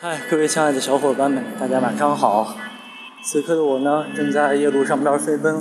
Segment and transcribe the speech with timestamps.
[0.00, 2.54] 嗨，各位亲爱的小伙伴们，大家晚上好。
[3.20, 5.60] 此刻的我呢，正在夜路上边飞奔，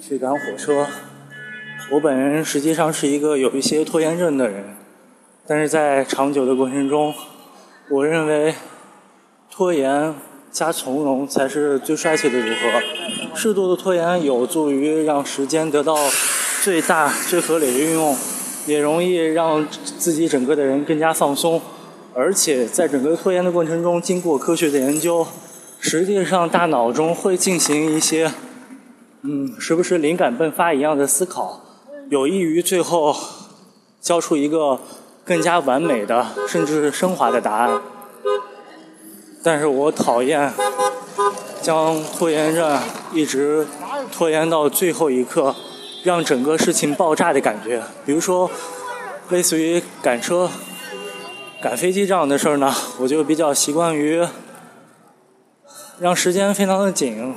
[0.00, 0.86] 去赶火车。
[1.90, 4.76] 我本人实际上是一个有一些拖延症的人，
[5.48, 7.12] 但是在长久的过程中，
[7.90, 8.54] 我认为
[9.50, 10.14] 拖延
[10.52, 13.34] 加从容才是最帅气的组合。
[13.34, 15.96] 适度的拖延有助于让时间得到
[16.62, 18.16] 最大、最合理的运用，
[18.66, 19.66] 也容易让
[19.98, 21.60] 自己整个的人更加放松。
[22.18, 25.26] 而且在整个拖延的过程中，经过科学的研究，
[25.78, 28.32] 实际上大脑中会进行一些，
[29.20, 31.60] 嗯，时不时灵感迸发一样的思考，
[32.08, 33.14] 有益于最后
[34.00, 34.80] 交出一个
[35.26, 37.82] 更加完美的，甚至是升华的答案。
[39.42, 40.50] 但是我讨厌
[41.60, 42.80] 将拖延症
[43.12, 43.66] 一直
[44.10, 45.54] 拖延到最后一刻，
[46.02, 47.82] 让整个事情爆炸的感觉。
[48.06, 48.50] 比如说，
[49.28, 50.50] 类似于赶车。
[51.60, 54.24] 赶飞机这样的事儿呢，我就比较习惯于
[55.98, 57.34] 让时间非常的紧，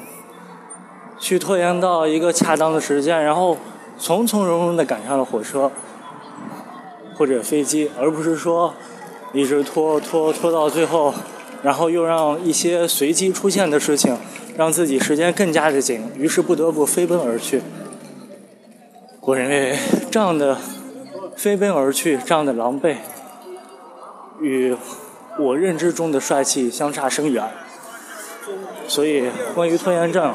[1.17, 3.58] 去拖延到一个恰当的时间，然后
[3.97, 5.71] 从从容容的赶上了火车
[7.16, 8.73] 或者飞机，而不是说
[9.31, 11.13] 一直拖拖拖到最后，
[11.63, 14.17] 然后又让一些随机出现的事情
[14.58, 17.61] 让自己时间更加的紧，于是不得不飞奔而去。
[19.21, 19.77] 我认为
[20.11, 20.58] 这样的
[21.38, 22.97] 飞奔而去，这样的狼狈。
[24.41, 24.75] 与
[25.37, 27.43] 我认知中的帅气相差甚远，
[28.87, 30.33] 所以关于拖延症，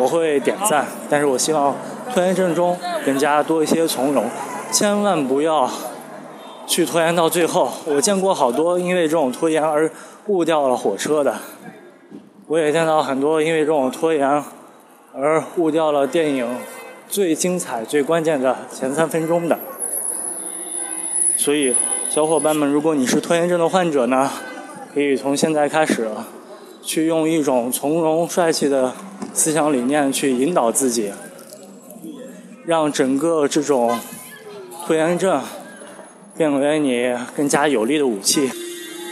[0.00, 0.86] 我会点赞。
[1.08, 1.76] 但是我希望
[2.12, 4.24] 拖延症中更加多一些从容，
[4.72, 5.70] 千万不要
[6.66, 7.72] 去拖延到最后。
[7.84, 9.90] 我见过好多因为这种拖延而
[10.26, 11.36] 误掉了火车的，
[12.48, 14.42] 我也见到很多因为这种拖延
[15.14, 16.56] 而误掉了电影
[17.08, 19.58] 最精彩、最关键的前三分钟的，
[21.36, 21.74] 所以。
[22.08, 24.30] 小伙伴们，如果你是拖延症的患者呢，
[24.94, 26.08] 可以从现在开始，
[26.82, 28.94] 去用一种从容帅气的
[29.34, 31.12] 思想理念去引导自己，
[32.64, 33.98] 让整个这种
[34.86, 35.42] 拖延症
[36.36, 38.50] 变为你更加有力的武器，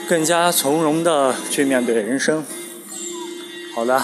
[0.08, 2.42] 更加从容的去面对人生。
[3.74, 4.02] 好的，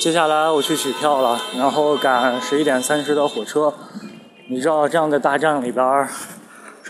[0.00, 3.74] 接下来我去取票了，然后赶十一点三十的火车。
[4.50, 6.08] 你知道这样的大战里边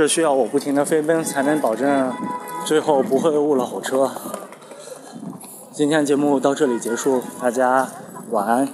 [0.04, 0.06] 儿。
[0.06, 2.12] 是需要我不停的飞奔，才能保证
[2.64, 4.12] 最后不会误了火车。
[5.72, 7.88] 今天节目到这里结束，大家
[8.30, 8.68] 晚安。